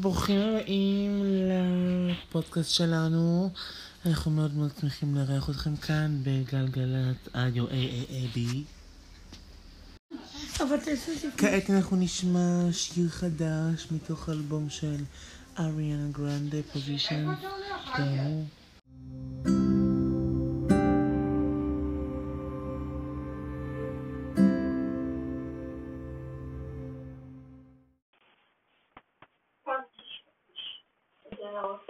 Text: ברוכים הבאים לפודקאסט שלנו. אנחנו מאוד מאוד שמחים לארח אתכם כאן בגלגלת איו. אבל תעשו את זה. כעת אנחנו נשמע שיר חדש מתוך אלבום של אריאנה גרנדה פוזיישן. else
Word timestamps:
ברוכים 0.00 0.40
הבאים 0.40 1.24
לפודקאסט 2.08 2.70
שלנו. 2.70 3.50
אנחנו 4.06 4.30
מאוד 4.30 4.54
מאוד 4.54 4.70
שמחים 4.80 5.14
לארח 5.14 5.50
אתכם 5.50 5.76
כאן 5.76 6.20
בגלגלת 6.22 7.28
איו. 7.34 7.64
אבל 10.60 10.76
תעשו 10.76 11.12
את 11.12 11.20
זה. 11.20 11.28
כעת 11.36 11.70
אנחנו 11.70 11.96
נשמע 11.96 12.72
שיר 12.72 13.08
חדש 13.08 13.86
מתוך 13.90 14.28
אלבום 14.28 14.70
של 14.70 15.04
אריאנה 15.58 16.08
גרנדה 16.12 16.58
פוזיישן. 16.72 17.26
else 31.56 31.80